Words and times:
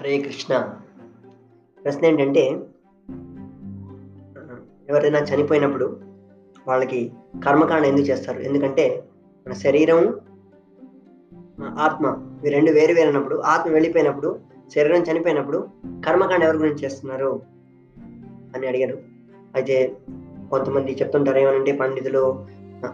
హరే 0.00 0.18
కృష్ణ. 0.18 0.72
ప్రశ్న 1.84 2.06
ఏంటంటే 2.06 2.42
ఎవరైనా 4.88 5.18
చనిపోయినప్పుడు 5.18 6.00
వాళ్ళకి 6.68 7.12
కర్మకాండ 7.44 7.86
ఎందుకు 7.86 8.06
చేస్తారు? 8.06 8.38
ఎందుకంటే 8.38 9.02
మన 9.46 9.54
శరీరం 9.54 10.20
ఆత్మ 11.78 12.06
ఇవి 12.40 12.50
రెండు 12.50 12.70
వేరు 12.70 12.92
వేరైనప్పుడు 12.92 13.36
ఆత్మ 13.36 13.72
వెళ్ళిపోయినప్పుడు 13.72 14.40
శరీరం 14.74 15.02
చనిపోయినప్పుడు 15.02 15.68
కర్మకాండ 16.06 16.42
ఎవరి 16.42 16.58
గురించి 16.58 16.84
చేస్తున్నారు 16.84 17.42
అని 18.56 18.66
అడిగారు. 18.66 18.98
అయితే 19.54 19.96
కొంతమంది 20.50 20.92
చెప్తుంటారు 20.92 21.38
ఏమనంటే 21.38 21.72
పండితులు 21.72 22.46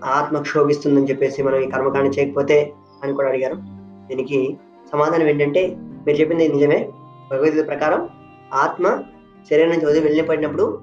ఆత్మ 0.04 0.38
క్షోభిస్తుందని 0.40 1.10
చెప్పేసి 1.10 1.42
మనం 1.42 1.56
ఈ 1.56 1.70
కర్మకాండ 1.70 2.14
చేయకపోతే 2.18 2.72
అని 3.02 3.12
కూడా 3.12 3.28
అడిగారు. 3.28 3.54
దీనికి 4.06 4.56
సమాధానం 4.92 5.28
ఏంటంటే 5.28 5.76
మీరు 6.06 6.18
చెప్పింది 6.20 6.48
నిజమే. 6.48 6.90
భగవద్గీత 7.30 7.66
ప్రకారం 7.66 8.08
ఆత్మ 8.54 9.02
శరీరం 9.50 9.68
నుంచి 9.68 9.86
వదిలి 9.86 10.06
వెళ్ళిపోయినప్పుడు 10.06 10.82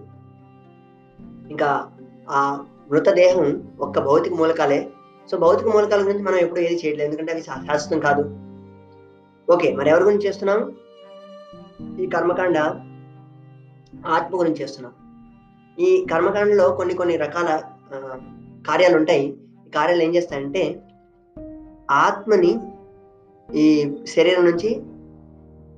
ఇంకా 1.49 1.87
ఆ 2.29 2.65
మృతదేహం 2.91 3.63
ఒక్క 3.79 3.99
భౌతిక 3.99 4.33
మూలకాలే. 4.33 4.89
సో 5.31 5.37
భౌతిక 5.37 5.67
మూలకాల 5.67 6.01
గురించి 6.03 6.23
మనం 6.23 6.35
ఎప్పుడు 6.35 6.59
ఏది 6.59 6.75
చేయట్లేదు. 6.85 7.09
ఎందుకంటే 7.09 7.31
అవి 7.31 7.41
శాశ్వతం 7.41 7.99
కాదు. 7.99 8.23
ఓకే 9.53 9.75
మరి 9.75 9.89
ఎవరి 9.89 10.03
గురించి 10.03 10.27
చేస్తున్నాం? 10.27 10.59
ఈ 11.99 12.05
కర్మకాండ 12.05 12.57
ఆత్మ 14.07 14.39
గురించి 14.39 14.61
చేస్తున్నాం. 14.61 14.93
ఈ 15.79 16.05
కర్మకాండలో 16.11 16.75
కొన్ని 16.75 16.93
కొన్ని 16.93 17.17
రకాల 17.17 17.61
కార్యాలు 18.67 18.97
ఉంటాయి. 18.97 19.25
ఈ 19.67 19.69
కార్యాలు 19.69 20.03
ఏం 20.03 20.15
చేస్తాయంటే 20.15 20.81
ఆత్మని 21.91 22.59
ఈ 23.55 23.95
శరీరం 24.07 24.45
నుంచి 24.45 24.69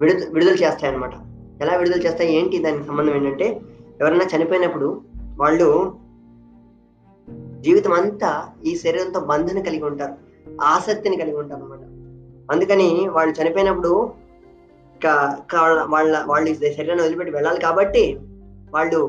విడుదల 0.03 0.25
విడుదల 0.35 0.55
చేస్తాయి 0.63 0.89
అన్నమాట 0.91 1.15
ఎలా 1.63 1.73
విడుదల 1.79 1.99
చేస్తాయి? 2.05 2.29
ఏంటి 2.37 2.63
దానికి 2.65 2.85
సంబంధం 2.89 3.15
ఏంటంటే 3.17 3.47
ఎవరైనా 4.01 4.25
చనిపోయినప్పుడు 4.33 4.87
వాళ్ళు 5.41 5.67
జీవితం 7.65 7.93
అంతా 7.99 8.31
ఈ 8.69 8.71
శరీరంతో 8.83 9.19
బంధన 9.31 9.59
కలిగి 9.67 9.85
ఉంటారు. 9.89 10.15
ఆసక్తిని 10.71 11.19
కలిగి 11.21 11.37
ఉంటారు 11.41 11.61
అనమాట 11.61 11.83
అందుకని 12.53 12.87
వాళ్ళు 13.15 13.33
చనిపోయినప్పుడు 13.39 13.91
వాళ్ళ 15.93 16.11
వాళ్ళు 16.31 16.49
శరీరాన్ని 16.75 17.03
వదిలిపెట్టి 17.03 17.35
వెళ్ళాలి 17.35 17.59
కాబట్టి 17.67 18.03
వాళ్ళు 18.75 18.99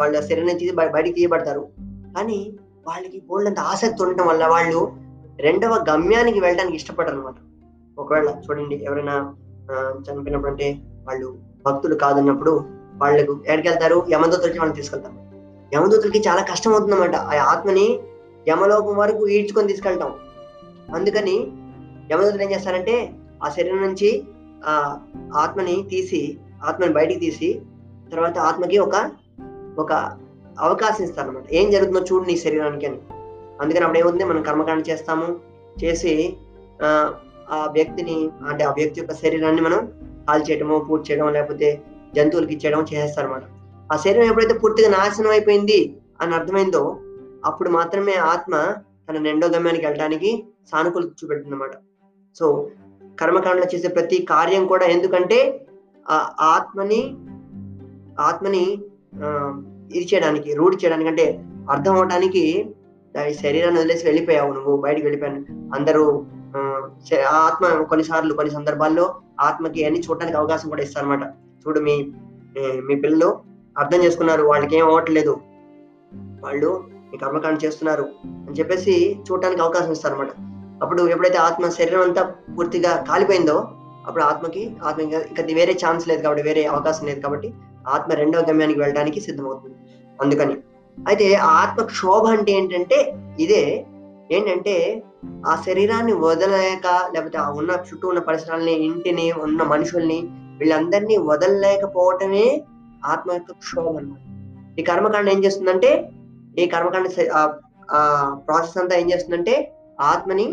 వాళ్ళ 0.00 0.14
శరీరం 0.28 0.48
నుంచి 0.50 0.72
బయటికి 0.96 1.14
తీయబడతారు. 1.18 1.62
కానీ 2.16 2.38
వాళ్ళకి 2.88 3.18
బోల్డంత 3.28 3.60
ఆసక్తి 3.72 4.02
ఉండటం 4.04 4.26
వల్ల 4.30 4.44
వాళ్ళు 4.54 4.80
రెండవ 5.46 5.74
గమ్యానికి 5.90 6.40
వెళ్ళడానికి 6.40 6.76
ఇష్టపడరు 6.80 7.14
అనమాట 7.14 7.38
ఒకవేళ 7.98 8.28
చూడండి 8.44 8.76
ఎవరైనా 8.88 9.16
చనిపోయినప్పుడు 9.72 10.50
అంటే 10.50 10.78
వాళ్ళు 11.08 11.38
భక్తులు 11.66 11.94
కాదన్నప్పుడు 11.94 12.64
వాళ్ళకు 12.96 13.32
ఎక్కడికి 13.32 13.68
వెళ్తారు 13.68 14.06
యమదూతలకి 14.10 14.58
వాళ్ళని 14.58 14.80
తీసుకెళ్తారు 14.80 15.14
యమదూతలకి 15.74 16.18
చాలా 16.28 16.42
కష్టం 16.42 16.72
అవుతుందన్నమాట. 16.72 17.16
ఆ 17.16 17.42
ఆత్మని 17.42 18.00
యమలోకం 18.48 18.96
వరకు 18.96 19.28
ఈడ్చుకొని 19.28 19.68
తీసుకెళ్తాం. 19.68 20.14
అందుకని 20.94 21.46
యమదూతలు 22.12 22.42
ఏం 22.42 22.50
చేస్తారంటే 22.50 23.12
ఆ 23.44 23.48
శరీరం 23.48 23.82
నుంచి 23.82 24.24
ఆ 24.66 24.98
ఆత్మని 25.36 25.86
తీసి 25.90 26.38
ఆత్మని 26.64 26.92
బయటికి 26.92 27.20
తీసి 27.20 27.62
తర్వాత 28.12 28.38
ఆత్మకి 28.38 28.78
ఒక 28.78 29.10
ఒక 29.78 29.92
అవకాశం 30.58 31.04
ఇస్తారు 31.04 31.28
అనమాట 31.28 31.52
ఏం 31.52 31.70
జరుగుతుందో 31.70 32.00
చూడు 32.00 32.24
నీ 32.24 32.36
శరీరానికి 32.36 32.86
అని. 32.86 32.98
అందుకని 33.60 33.84
అప్పుడు 33.84 33.98
ఏముంది 33.98 34.24
మనం 34.24 34.42
కర్మకాండ 34.42 34.84
చేస్తాము. 34.90 35.36
చేసి 35.84 36.36
ఆ 37.50 37.66
వ్యక్తిని 37.74 38.16
అంటే 38.48 38.62
ఆ 38.64 38.72
వ్యక్తి 38.72 39.00
యొక్క 39.00 39.14
శరీరాన్ని 39.20 39.62
మనం 39.62 39.80
కాల్ 40.26 40.44
చేయడమో 40.46 40.76
పూర్తి 40.86 41.06
చేయడం 41.08 41.28
లేకపోతే 41.36 41.68
జంతువులకి 42.14 42.52
ఇచ్చేయడం 42.54 42.82
చేస్తారు 42.90 43.28
అనమాట 43.28 43.44
ఆ 43.90 43.98
శరీరం 44.02 44.28
ఎప్పుడైతే 44.30 44.54
పూర్తిగా 44.60 44.88
నాశనం 44.94 45.32
అయిపోయింది 45.34 45.80
అని 46.20 46.32
అర్థమైందో 46.38 46.82
అప్పుడు 47.44 47.70
మాత్రమే 47.76 48.14
ఆత్మ 48.30 48.54
తన 49.06 49.22
రెండో 49.26 49.46
గమ్యానికి 49.52 49.86
వెళ్ళడానికి 49.86 50.30
సానుకూల 50.70 51.04
చూపెడుతుంది 51.14 51.54
అనమాట 51.54 51.74
సో 52.36 52.46
కర్మకాండలో 53.18 53.68
చేసే 53.70 53.88
ప్రతి 53.94 54.18
కార్యం 54.30 54.64
కూడా 54.70 54.86
ఎందుకంటే 54.94 55.38
ఆ 56.06 56.18
ఆత్మని 56.50 57.00
ఆత్మని 58.22 58.64
ఆ, 59.18 59.28
ఇది 59.90 60.04
చేయడానికి 60.10 60.50
రూఢి 60.58 60.76
చేయడానికి 60.80 61.10
అంటే 61.10 61.26
అర్థం 61.68 61.94
అవడానికి 61.96 62.42
దాని 63.14 63.32
శరీరాన్ని 63.40 63.80
వదిలేసి 63.80 64.04
వెళ్ళిపోయావు 64.06 64.50
నువ్వు 64.56 64.74
బయటకు 64.82 65.04
వెళ్ళిపోయాను 65.06 65.40
అందరూ 65.76 66.04
ఆత్మ 67.30 67.82
కొన్నిసార్లు 67.82 68.34
కొన్ని 68.34 68.52
సందర్భాల్లో 68.54 69.14
ఆత్మకి 69.40 69.84
అన్ని 69.84 70.00
చూడడానికి 70.00 70.38
అవకాశం 70.38 70.68
కూడా 70.68 70.82
ఇస్తారన్నమాట. 70.82 71.24
చూడు 71.62 71.80
మీ 71.80 71.94
మీ 72.88 72.94
పిల్లలు 72.94 73.28
అర్థం 73.78 74.04
చేసుకున్నారు 74.04 74.42
వాళ్ళకి 74.42 74.76
ఏం 74.76 74.86
అవ్వట్లేదు. 74.86 75.34
వాళ్ళు 76.44 76.84
మీ 77.10 77.18
కర్మకాండ 77.18 77.58
చేస్తున్నారు 77.64 78.06
అని 78.24 78.56
చెప్పేసి 78.58 78.94
చూడటానికి 79.26 79.62
అవకాశం 79.62 79.92
ఇస్తారన్నమాట. 79.92 80.32
అప్పుడు 80.82 81.08
ఎప్పుడైతే 81.08 81.38
ఆత్మ 81.38 81.68
శరీరం 81.68 82.02
అంతా 82.02 82.22
పూర్తిగా 82.56 83.04
కాలిపోయిందో 83.08 83.56
అప్పుడు 84.06 84.24
ఆత్మకి 84.24 84.76
ఆత్మ 84.82 85.00
ఇంకా 85.00 85.42
వేరే 85.54 85.72
ఛాన్స్ 85.72 86.08
లేదు 86.08 86.22
కాబట్టి 86.22 86.42
వేరే 86.42 86.64
అవకాశం 86.64 87.06
లేదు 87.06 87.20
కాబట్టి 87.20 87.54
ఆత్మ 87.88 88.12
రెండవ 88.12 88.40
గమ్యానికి 88.50 88.80
వెళ్ళడానికి 88.80 89.20
సిద్ధమవుతుంది. 89.20 89.76
అందుకని. 90.22 90.56
అయితే 91.08 91.34
ఆత్మ 91.34 91.84
క్షోభ 91.84 92.26
అంటే 92.26 92.52
ఏంటంటే 92.52 93.14
ఇదే. 93.40 93.86
ఏంటంటే 94.32 95.02
ఆ 95.46 95.62
శరీరాన్ని 95.66 96.12
వదలలేక 96.20 96.86
లేకపోతే 97.12 97.38
ఆ 97.38 97.50
ఉన్న 97.50 97.72
చుట్టూ 97.86 98.08
ఉన్న 98.08 98.18
పరిసరాలని 98.18 98.72
ఇంటిని 98.84 99.32
ఉన్న 99.42 99.62
మనుషుల్ని 99.62 100.18
వీళ్ళందరినీ 100.58 101.16
వదలలేకపోవటమే 101.26 102.46
ఆత్మ 103.04 103.32
యొక్క 103.32 103.52
క్షోభ 103.52 103.96
అనమాట 103.96 104.24
ఈ 104.78 104.84
కర్మకాండ 104.84 105.28
ఏం 105.28 105.44
చేస్తుందంటే 105.44 105.90
ఈ 106.58 106.66
కర్మకాండ 106.66 107.06
ఆ- 107.32 107.54
ప్రాసెస్ 108.46 108.78
అంతా 108.78 108.98
ఏం 108.98 109.10
చేస్తుందంటే 109.10 109.54
ఆత్మని 110.00 110.46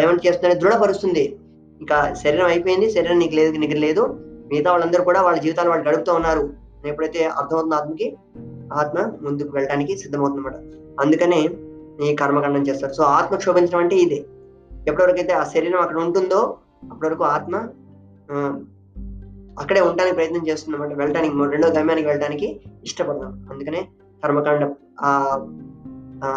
ఏమంటే 0.00 0.28
చేస్తుందంటే 0.28 0.58
దృఢపరుస్తుంది. 0.58 1.24
ఇంకా 1.80 2.14
శరీరం 2.14 2.46
అయిపోయింది 2.46 2.90
శరీరం 2.90 3.18
నీకు 3.18 3.34
లేదు 3.34 3.58
నీకు 3.58 3.74
లేదు. 3.78 4.02
మిగతా 4.48 4.70
వాళ్ళందరూ 4.70 5.02
కూడా 5.02 5.22
వాళ్ళ 5.22 5.38
జీవితాలు 5.40 5.70
వాళ్ళు 5.70 5.88
గడుపుతూ 5.88 6.14
ఉన్నారు. 6.14 6.42
ఎప్పుడైతే 6.84 7.24
అర్థమవుతుంది 7.38 7.74
ఆత్మకి 7.74 8.06
ఆత్మ 8.72 8.98
ముందుకు 9.20 9.50
వెళ్ళడానికి 9.50 9.96
సిద్ధమవుతుంది 9.96 10.40
అనమాట 10.40 10.58
అందుకనే 11.00 11.40
ఈ 12.06 12.14
కర్మకాండం 12.14 12.62
చేస్తారు 12.62 12.92
సో 12.92 13.02
ఆత్మ 13.02 13.36
క్షోభించడం 13.36 13.78
అంటే 13.78 13.96
ఇదే. 13.96 14.24
ఎప్పటివరకైతే 14.88 15.32
ఆ 15.32 15.44
శరీరం 15.44 15.80
అక్కడ 15.80 15.98
ఉంటుందో 15.98 16.58
అప్పటివరకు 16.90 17.24
ఆత్మ 17.24 17.54
ఆ, 18.32 18.60
అక్కడే 19.58 19.80
ఉండడానికి 19.80 20.16
ప్రయత్నం 20.16 20.48
చేస్తుంది 20.48 20.76
అనమాట 20.76 20.98
వెళ్ళడానికి 20.98 21.50
రెండో 21.50 21.68
గమ్యానికి 21.68 22.06
వెళ్ళడానికి 22.06 22.60
ఇష్టపడదాం. 22.84 23.46
అందుకనే 23.50 23.88
కర్మకాండ 24.22 24.74
ఆ 25.00 25.10
ఆ, 26.24 26.30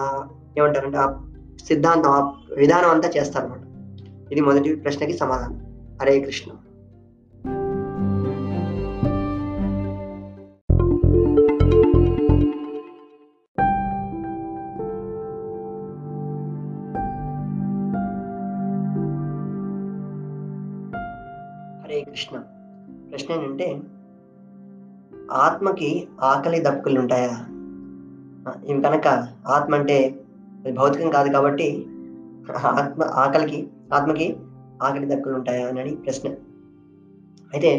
ఏమంటారంటే 0.57 0.97
ఆ 0.97 1.19
సిద్ధాంతం 1.67 2.09
ఆ 2.09 2.19
విధానం 2.57 2.89
అంతా 2.89 3.09
చేస్తారన్నమాట. 3.17 3.59
ఇది 4.31 4.41
మొదటి 4.41 4.75
ప్రశ్నకి 4.75 5.13
సమాధానం. 5.13 5.57
హరే 6.01 6.19
కృష్ణ. 6.19 6.51
కృష్ణ. 22.13 22.37
ప్రశ్న 23.11 23.29
ఏంటంటే 23.33 23.67
ఆత్మకి 25.43 25.89
ఆకలి 26.21 26.59
దప్పుకులు 26.63 26.99
ఉంటాయా 26.99 27.33
ఇవి 28.65 28.81
కనుక 28.81 29.07
ఆత్మ 29.47 29.73
అంటే 29.75 29.97
అది 30.65 30.73
భౌతికం 30.77 31.09
కాదు 31.09 31.29
కాబట్టి 31.35 31.67
ఆత్మ 32.81 33.03
ఆకలికి 33.21 33.59
ఆత్మకి 33.93 34.27
ఆకలి 34.83 35.07
దక్కులు 35.11 35.35
ఉంటాయా 35.35 35.65
అని 35.67 35.93
ప్రశ్న. 35.95 36.29
అయితే 37.53 37.71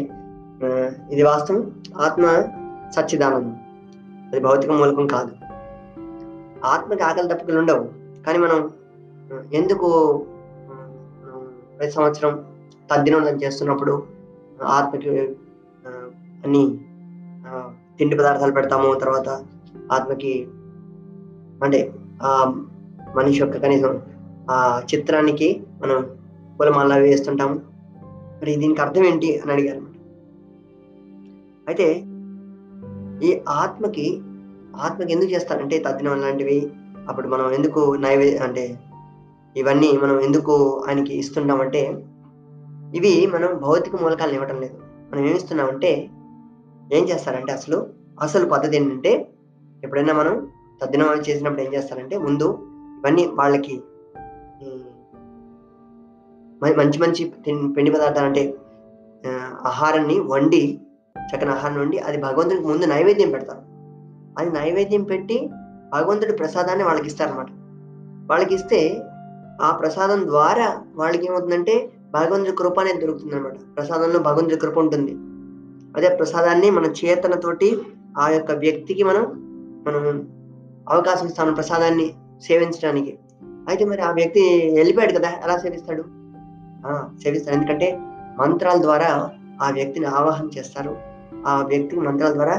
ఇది 1.11 1.23
వాస్తవం. 1.23 1.61
ఆత్మ 2.05 2.25
సచ్చిదానం 2.95 3.45
అది 4.31 4.41
భౌతిక 4.47 4.71
మూలకం 4.71 5.07
కాదు. 5.07 5.31
ఆత్మకి 6.65 7.03
ఆకలి 7.03 7.29
దప్పుకులు 7.33 7.59
ఉండవు 7.59 7.85
కానీ 8.25 8.39
మనం 8.39 8.59
ఎందుకు 9.53 9.89
ప్రతి 11.77 11.91
సంవత్సరం 11.91 12.33
తద్దినం 12.91 13.37
చేస్తున్నప్పుడు 13.43 14.14
ఆత్మకి 14.63 15.09
అన్ని 16.43 16.77
తిండి 17.97 18.15
పదార్థాలు 18.15 18.51
పెడతాము 18.51 18.93
తర్వాత 18.93 19.29
ఆత్మకి 19.91 20.47
అంటే 21.63 21.93
ఆ 22.23 22.53
మనిషి 23.15 23.41
యొక్క 23.41 23.57
కనీసం 23.57 24.01
ఆ 24.49 24.81
చిత్రానికి 24.93 25.61
మనం 25.83 26.17
పూలమాల 26.59 26.97
వేస్తుంటాము. 26.97 27.55
మరి 28.39 28.55
దీనికి 28.55 28.81
అర్థం 28.81 29.03
ఏంటి 29.03 29.37
అని 29.37 29.51
అడిగారు. 29.51 29.81
అయితే 31.67 32.03
ఈ 33.27 33.39
ఆత్మకి 33.49 34.21
ఆత్మకి 34.75 35.11
ఎందుకు 35.11 35.31
చేస్తారంటే 35.31 35.79
తద్దినం 35.79 36.21
లాంటివి 36.21 36.71
అప్పుడు 37.09 37.27
మనం 37.27 37.51
ఎందుకు 37.51 37.95
నైవే 37.95 38.37
అంటే 38.37 38.79
ఇవన్నీ 39.57 39.97
మనం 39.97 40.19
ఎందుకు 40.19 40.83
ఆయనకి 40.87 41.17
ఇస్తుంటామంటే 41.17 42.05
ఇవి 42.95 43.27
మనం 43.27 43.57
భౌతిక 43.57 43.95
మూలకాలను 43.95 44.33
ఇవ్వటం 44.33 44.61
లేదు. 44.61 44.77
మనం 45.11 45.25
ఏమిస్తున్నామంటే 45.25 45.91
ఏం 46.93 47.03
చేస్తారంటే 47.09 47.51
అసలు 47.53 47.77
అసలు 48.21 48.45
పద్ధతి 48.45 48.77
ఏంటంటే 48.77 49.11
ఎప్పుడైనా 49.83 50.13
మనం 50.13 50.35
తద్దినం 50.81 51.21
చేసినప్పుడు 51.29 51.61
ఏం 51.61 51.73
చేస్తారంటే 51.73 52.17
ముందు 52.17 52.47
ఇవన్నీ 52.99 53.25
వాళ్ళకి 53.33 53.75
మంచి 56.79 56.97
మంచి 56.99 57.23
పిండి 57.77 57.91
పదార్థాలు 57.91 58.25
అంటే 58.25 58.43
ఆహారాన్ని 59.65 60.19
వండి 60.19 60.61
చక్కని 61.25 61.51
ఆహారం 61.51 61.79
వండి 61.79 61.97
అది 61.97 62.17
భగవంతుడికి 62.17 62.67
ముందు 62.67 62.85
నైవేద్యం 62.85 63.29
పెడతారు. 63.31 63.61
అది 64.39 64.49
నైవేద్యం 64.51 65.03
పెట్టి 65.03 65.37
భగవంతుడి 65.93 66.33
ప్రసాదాన్ని 66.33 66.83
వాళ్ళకి 66.83 67.07
ఇస్తారనమాట 67.07 67.49
వాళ్ళకి 68.31 68.55
ఇస్తే 68.55 68.79
ఆ 69.61 69.77
ప్రసాదం 69.81 70.27
ద్వారా 70.27 70.81
వాళ్ళకి 70.95 71.25
ఏమవుతుందంటే 71.27 71.75
భగవంతుడి 72.15 72.57
కృప 72.57 72.79
అనేది 72.79 72.99
దొరుకుతుంది 73.01 73.35
అనమాట 73.35 73.57
ప్రసాదంలో 73.75 74.19
భగవంతుడి 74.19 74.59
కృప 74.61 74.77
ఉంటుంది. 74.79 75.13
అదే 75.97 76.09
ప్రసాదాన్ని 76.15 76.69
మన 76.69 76.85
చేతనతోటి 76.99 77.69
ఆ 78.17 78.25
యొక్క 78.29 78.51
వ్యక్తికి 78.51 79.03
మనం 79.03 79.23
మనం 79.87 80.03
అవకాశం 80.89 81.25
ఇస్తాను 81.27 81.53
ప్రసాదాన్ని 81.53 82.07
సేవించడానికి. 82.47 83.11
అయితే 83.69 83.83
మరి 83.85 84.01
ఆ 84.01 84.11
వ్యక్తి 84.11 84.41
వెళ్ళిపోయాడు 84.75 85.13
కదా 85.19 85.29
ఎలా 85.43 85.55
సేవిస్తాడు? 85.57 86.03
ఆ 86.87 86.91
సేవిస్తాడు. 87.23 87.55
ఎందుకంటే 87.57 87.87
మంత్రాల 88.39 88.77
ద్వారా 88.81 89.09
ఆ 89.61 89.69
వ్యక్తిని 89.69 90.07
ఆవాహన 90.17 90.47
చేస్తారు. 90.57 90.93
ఆ 91.47 91.53
వ్యక్తికి 91.61 92.01
మంత్రాల 92.01 92.33
ద్వారా 92.33 92.55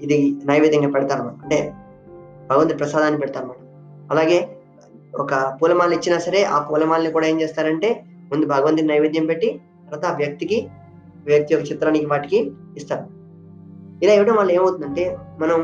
ఇది 0.00 0.16
నైవేద్యంగా 0.44 0.90
పెడతారు 0.90 1.20
అన్నమాట. 1.20 1.42
అంటే 1.44 1.58
భగవంతుడి 2.50 2.78
ప్రసాదాన్ని 2.78 3.20
పెడతారు 3.20 3.44
అన్నమాట 3.44 3.60
అలాగే 4.12 4.38
ఒక 5.22 5.34
పూలమాల 5.58 5.92
ఇచ్చినా 5.92 6.18
సరే 6.18 6.40
ఆ 6.54 6.58
పూలమాలని 6.68 7.10
కూడా 7.10 7.26
ఏం 7.26 7.36
చేస్తారంటే 7.40 7.90
ముందు 8.30 8.44
భగవంతుని 8.46 8.88
నైవేద్యం 8.88 9.26
పెట్టి 9.26 9.48
తర్వాత 9.86 10.04
ఆ 10.12 10.16
వ్యక్తికి 10.16 10.58
వ్యక్తి 11.30 11.50
యొక్క 11.54 11.66
చిత్రానికి 11.70 12.06
వాటికి 12.06 12.38
ఇస్తారు. 12.76 13.04
ఇలా 14.02 14.12
ఇవ్వడం 14.12 14.36
వల్ల 14.36 14.50
ఏమవుతుందంటే 14.50 15.04
మనం 15.42 15.58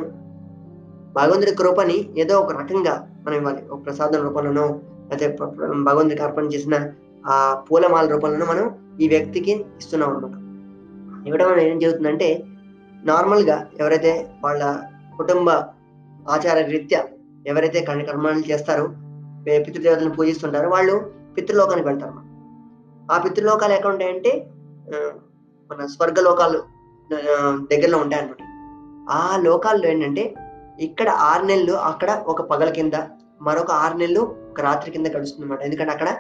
భగవంతుడి 1.19 1.53
కృపని 1.61 1.97
ఏదో 2.23 2.35
ఒక 2.41 2.53
రకంగా 2.61 2.95
మనం 3.25 3.37
ఇవ్వాలి. 3.41 3.63
ఒక 3.73 3.79
ప్రసాదం 3.87 4.21
రూపంలోనో 4.27 4.67
లేకపోతే 5.09 5.27
భగవంతుడికి 5.89 6.23
అర్పణ 6.23 6.45
చేసిన 6.55 6.77
ఆ 7.27 7.37
పూలమాల 7.69 8.07
రూపంలోనో 8.13 8.47
మనం 8.53 8.67
ఈ 9.01 9.09
వ్యక్తికి 9.09 9.53
ఇస్తున్నాం 9.81 10.11
అనమాట 10.11 10.37
ఇవ్వడం 11.27 11.47
వల్ల 11.51 11.61
ఏం 11.61 11.79
జరుగుతుందంటే 11.79 12.29
నార్మల్గా 13.05 13.57
ఎవరైతే 13.81 14.13
వాళ్ళ 14.45 14.63
కుటుంబ 15.19 15.51
ఆచార 16.31 16.57
రీత్యా 16.73 17.01
ఎవరైతే 17.47 17.81
కర్మ 17.81 18.03
కర్మాలు 18.03 18.45
చేస్తారో 18.51 18.87
పితృదేవతలను 19.67 20.15
పూజిస్తుంటారో 20.15 20.69
వాళ్ళు 20.69 20.95
పితృలోకానికి 21.37 21.89
వెళ్తారు 21.89 22.11
అన్నమాట. 22.11 22.30
ఆ 23.11 23.19
పితృలోకాలు 23.19 23.73
ఎక్కడ 23.73 23.93
ఉంటాయంటే 23.93 24.33
మన 25.71 25.87
స్వర్గలోకాలు 25.87 26.59
దగ్గరలో 27.71 27.99
ఉంటాయి 27.99 28.23
అన్నమాట 28.23 28.43
ఆ 29.13 29.37
లోకాల్లో 29.37 29.89
ఏంటంటే 29.89 30.25
ఇక్కడ 30.79 31.09
ఆరు 31.23 31.45
నెలలు 31.45 31.73
అక్కడ 31.73 32.11
ఒక 32.27 32.43
పగల 32.43 32.71
కింద 32.71 32.97
మరొక 33.41 33.71
ఆరు 33.71 33.97
నెలలు 33.99 34.21
ఒక 34.51 34.61
రాత్రి 34.61 34.91
కింద 34.91 35.07
గడుస్తుంది 35.07 35.45
అనమాట 35.45 35.63
ఎందుకంటే 35.63 35.93
అక్కడ 35.93 36.11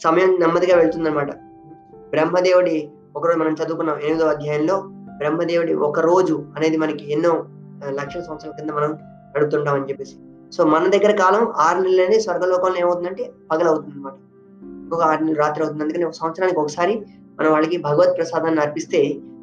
సమయం 0.00 0.30
నెమ్మదిగా 0.40 0.76
వెళ్తుంది 0.76 1.08
అనమాట 1.08 1.30
బ్రహ్మదేవుడి 2.10 2.76
ఒకరోజు 3.16 3.38
మనం 3.38 3.52
చదువుకున్నాం 3.52 3.98
ఎనిమిదో 3.98 4.26
అధ్యాయంలో 4.26 4.76
బ్రహ్మదేవుడి 5.18 5.74
ఒక 5.74 6.00
రోజు 6.00 6.44
అనేది 6.56 6.76
మనకి 6.76 7.12
ఎన్నో 7.12 7.32
లక్షల 7.90 8.22
సంవత్సరాల 8.22 8.54
కింద 8.54 8.70
మనం 8.70 8.90
గడుపుతుంటాం 9.34 9.74
అని 9.74 9.88
చెప్పేసి. 9.90 10.14
సో 10.52 10.64
మన 10.64 10.88
దగ్గర 10.88 11.12
కాలం 11.16 11.42
ఆరు 11.56 11.78
నెలలు 11.80 12.02
అనేది 12.02 12.22
స్వర్గలోకంలో 12.22 12.78
ఏమవుతుందంటే 12.80 13.24
పగలవుతుంది 13.50 13.94
అనమాట 13.94 14.16
ఇంకొక 14.86 15.02
ఆరు 15.10 15.20
నెలలు 15.22 15.38
రాత్రి 15.38 15.62
అవుతుంది. 15.64 15.82
అందుకని 15.84 16.04
ఒక 16.08 16.16
సంవత్సరానికి 16.20 16.60
ఒకసారి 16.60 16.94
మనం 17.38 17.50
వాళ్ళకి 17.52 17.76
భగవత్ 17.86 18.12
ప్రసాదాన్ని 18.18 18.60
అర్పిస్తే 18.64 19.00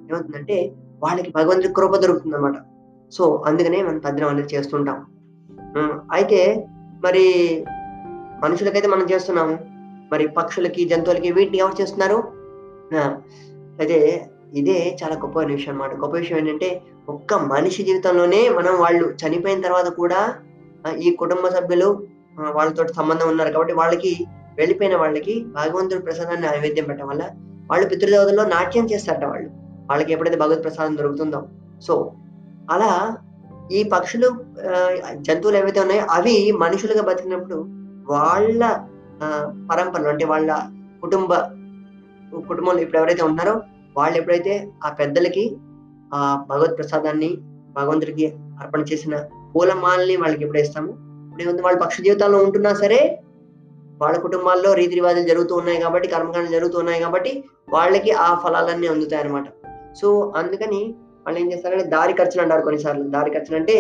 ఏమవుతుందంటే 0.10 0.58
వాళ్ళకి 1.04 1.30
భగవంతుడి 1.38 1.74
కృప 1.78 1.96
దొరుకుతుంది 1.96 2.36
అనమాట 2.36 2.58
సో 3.12 3.24
అందుకనే 3.48 3.80
మనం 3.88 3.98
తద్దినం 4.06 4.30
అనేది 4.34 4.52
చేస్తుంటాం. 4.56 5.00
అయితే 6.18 6.40
మరి 7.06 7.26
మనుషులకైతే 8.44 8.90
మనం 8.94 9.06
చేస్తున్నాము 9.12 9.56
మరి 10.12 10.26
పక్షులకి 10.38 10.82
జంతువులకి 10.92 11.30
వీటిని 11.32 11.60
ఎవరు 11.64 11.76
చేస్తున్నారు? 11.82 12.18
అయితే 13.80 14.00
ఇదే 14.60 14.78
చాలా 15.02 15.16
గొప్ప 15.16 15.40
విషయం 15.52 15.74
అనమాట 15.74 15.94
గొప్ప 16.02 16.14
విషయం 16.16 16.38
ఏంటంటే 16.40 16.70
ఒక్క 17.10 17.34
మనిషి 17.52 17.82
జీవితంలోనే 17.84 18.42
మనం 18.58 18.74
వాళ్ళు 18.80 19.06
చనిపోయిన 19.22 19.62
తర్వాత 19.62 19.88
కూడా 20.02 20.20
ఈ 21.06 21.12
కుటుంబ 21.22 21.46
సభ్యులు 21.48 21.90
వాళ్ళతో 22.58 22.84
సంబంధం 22.98 23.28
ఉన్నారు 23.28 23.52
కాబట్టి 23.52 23.74
వాళ్ళకి 23.74 24.14
వెళ్ళిపోయిన 24.58 24.96
వాళ్ళకి 24.96 25.36
భగవంతుడి 25.56 26.02
ప్రసాదాన్ని 26.02 26.46
నైవేద్యం 26.48 26.86
పెట్టడం 26.86 27.10
వల్ల 27.10 27.24
వాళ్ళు 27.70 27.86
పితృదేవతల్లో 27.88 28.44
నాట్యం 28.52 28.86
చేస్తారట 28.86 29.26
వాళ్ళు. 29.26 29.50
వాళ్ళకి 29.90 30.12
ఎప్పుడైతే 30.14 30.38
భగవత్ 30.38 30.64
ప్రసాదం 30.64 30.94
దొరుకుతుందో. 30.98 31.40
సో 31.82 31.94
అలా 32.70 32.90
ఈ 33.72 33.84
పక్షులు 33.92 34.28
జంతువులు 35.28 35.58
ఏవైతే 35.58 35.80
ఉన్నాయో 35.80 36.06
అవి 36.12 36.36
మనుషులుగా 36.64 37.04
బతికినప్పుడు 37.10 37.58
వాళ్ళ 38.08 38.62
ఆ, 39.22 39.28
పరంపరలు 39.70 40.10
అంటే 40.10 40.26
వాళ్ళ 40.26 40.50
కుటుంబ 41.02 41.32
కుటుంబంలో 42.44 42.82
ఇప్పుడు 42.82 43.00
ఎవరైతే 43.00 43.24
ఉన్నారో 43.24 43.54
వాళ్ళు 43.96 44.16
ఎప్పుడైతే 44.18 44.54
ఆ 44.84 44.92
పెద్దలకి 45.00 45.44
ఆ 46.12 46.20
భగవత్ 46.50 46.78
ప్రసాదాన్ని 46.78 47.30
భగవంతుడికి 47.76 48.26
అర్పణ 48.62 48.82
చేసిన 48.90 49.14
పూలమాలని 49.54 50.16
వాళ్ళకి 50.18 50.44
ఎప్పుడు 50.44 50.60
ఇస్తాము 50.60 50.92
ఇప్పుడు 51.24 51.44
ఏముంది 51.44 51.62
వాళ్ళ 51.62 51.78
పక్ష 51.80 51.98
జీవితాల్లో 52.02 52.40
ఉంటున్నా 52.44 52.72
సరే 52.76 53.00
వాళ్ళ 54.04 54.18
కుటుంబాల్లో 54.18 54.74
రీతి 54.74 54.96
రివాజులు 54.96 55.28
జరుగుతూ 55.28 55.56
ఉన్నాయి 55.56 55.80
కాబట్టి 55.80 56.08
కర్మకాండలు 56.08 56.52
జరుగుతూ 56.52 56.78
ఉన్నాయి 56.80 57.02
కాబట్టి 57.02 57.32
వాళ్ళకి 57.70 58.12
ఆ 58.12 58.30
ఫలాలన్నీ 58.44 58.88
అందుతాయి 58.88 59.24
అనమాట 59.24 59.48
సో 59.96 60.34
అందుకని 60.36 60.82
వాళ్ళు 61.26 61.40
ఏం 61.40 61.48
చేస్తారంటే 61.52 61.86
దారి 61.86 62.14
ఖర్చులు 62.14 62.42
అంటారు 62.42 62.62
కొన్నిసార్లు. 62.62 63.04
దారి 63.10 63.32
ఖర్చులు 63.32 63.58
అంటే 63.58 63.76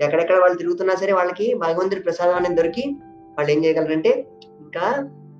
ఎక్కడెక్కడ 0.00 0.36
వాళ్ళు 0.40 0.58
తిరుగుతున్నా 0.58 0.94
సరే 0.94 1.12
వాళ్ళకి 1.12 1.54
భగవంతుడి 1.54 2.00
ప్రసాదం 2.00 2.36
అనేది 2.36 2.54
దొరికి 2.54 2.84
వాళ్ళు 3.36 3.52
ఏం 3.52 3.64
చేయగలరంటే 3.64 4.10
ఇంకా 4.60 4.84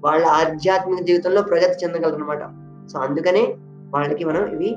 వాళ్ళ 0.05 0.25
ఆధ్యాత్మిక 0.27 1.01
జీవితంలో 1.05 1.43
ప్రగతి 1.43 1.77
చెందగలరు 1.85 2.15
అనమాట 2.15 2.43
సో 2.89 2.99
అందుకనే 2.99 3.45
వాళ్ళకి 3.91 4.25
మనం 4.25 4.43
ఇవి 4.47 4.71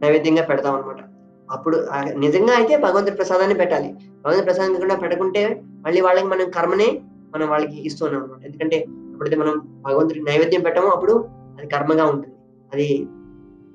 నైవేద్యంగా 0.00 0.42
పెడతాం 0.42 0.74
అనమాట 0.74 1.00
అప్పుడు 1.48 1.76
నిజంగా 2.16 2.52
అయితే 2.54 2.76
భగవంతుడి 2.76 3.16
ప్రసాదాన్ని 3.16 3.54
పెట్టాలి. 3.54 3.88
భగవంతుడి 4.24 4.44
ప్రసాదం 4.44 4.72
కాకుండా 4.72 4.96
పెట్టకుంటే 4.96 5.42
మళ్ళీ 5.86 6.00
వాళ్ళకి 6.00 6.26
మనం 6.26 6.50
కర్మనే 6.50 6.88
మనం 7.34 7.48
వాళ్ళకి 7.48 7.86
ఇస్తున్నాం 7.86 8.22
అనమాట 8.22 8.44
ఎందుకంటే 8.44 8.76
ఎప్పుడైతే 9.12 9.36
మనం 9.36 9.82
భగవంతుడికి 9.82 10.24
నైవేద్యం 10.24 10.60
పెట్టామో 10.62 10.88
అప్పుడు 10.88 11.28
అది 11.58 11.66
కర్మగా 11.66 12.06
ఉంటుంది. 12.06 12.34
అది 12.74 13.08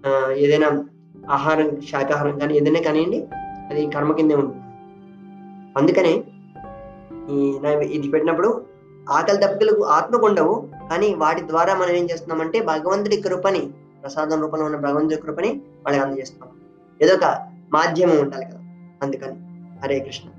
ఆ, 0.05 0.31
ఏదైనా 0.31 0.85
ఆహారం 1.29 1.81
శాకాహారం 1.81 2.39
కానీ 2.39 2.57
ఏదైనా 2.57 2.81
కానివ్వండి 2.81 3.25
అది 3.69 3.91
కర్మ 3.91 4.13
కిందే 4.13 4.35
ఉంటుంది. 4.35 4.61
అందుకనే 5.77 6.23
ఈ 7.29 7.59
ఇది 7.83 8.09
పెట్టినప్పుడు 8.09 8.65
ఆకలి 9.09 9.37
దెబ్బలకు 9.37 9.83
ఆత్మకు 9.83 10.25
ఉండవు 10.25 10.69
కానీ 10.89 11.13
వాటి 11.13 11.47
ద్వారా 11.47 11.73
మనం 11.73 11.89
ఏం 11.89 12.03
చేస్తున్నామంటే 12.05 12.61
భగవంతుడి 12.61 13.21
కృపని 13.21 13.69
ప్రసాదం 14.01 14.41
రూపంలో 14.41 14.65
ఉన్న 14.65 14.75
భగవంతుడి 14.75 15.21
కృపని 15.21 15.49
వాళ్ళకి 15.85 16.05
అందజేస్తున్నాం. 16.05 16.49
ఏదో 17.01 17.13
ఒక 17.13 17.47
మాధ్యమం 17.73 18.19
ఉండాలి 18.19 18.45
కదా 18.45 18.59
అందుకని. 19.03 19.35
హరే 19.79 19.99
కృష్ణ. 19.99 20.29